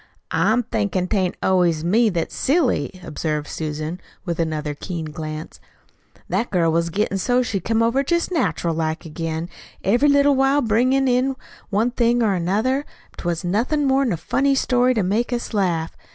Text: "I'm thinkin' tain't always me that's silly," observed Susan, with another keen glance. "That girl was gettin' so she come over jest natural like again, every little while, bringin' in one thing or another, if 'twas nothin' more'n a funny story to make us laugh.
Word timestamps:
"I'm 0.31 0.63
thinkin' 0.63 1.07
tain't 1.09 1.37
always 1.43 1.83
me 1.83 2.09
that's 2.09 2.33
silly," 2.35 2.99
observed 3.03 3.47
Susan, 3.47 4.01
with 4.25 4.39
another 4.39 4.73
keen 4.73 5.05
glance. 5.05 5.59
"That 6.27 6.49
girl 6.49 6.71
was 6.71 6.89
gettin' 6.89 7.19
so 7.19 7.43
she 7.43 7.59
come 7.59 7.83
over 7.83 8.03
jest 8.03 8.31
natural 8.31 8.73
like 8.73 9.05
again, 9.05 9.47
every 9.83 10.09
little 10.09 10.33
while, 10.35 10.63
bringin' 10.63 11.07
in 11.07 11.35
one 11.69 11.91
thing 11.91 12.23
or 12.23 12.33
another, 12.33 12.79
if 13.11 13.17
'twas 13.17 13.43
nothin' 13.43 13.85
more'n 13.85 14.11
a 14.11 14.17
funny 14.17 14.55
story 14.55 14.95
to 14.95 15.03
make 15.03 15.31
us 15.31 15.53
laugh. 15.53 15.95